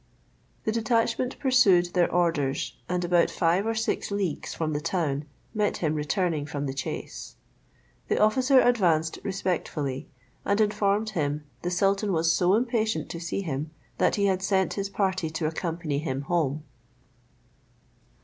[0.63, 5.77] The detachment pursued their orders; and about five or six leagues from the town met
[5.77, 7.35] him returning from the chase.
[8.07, 10.09] The officer advanced respectfully,
[10.43, 13.69] and informed him the sultan was so impatient to see him,
[13.99, 16.63] that he had sent his party to accompany him home.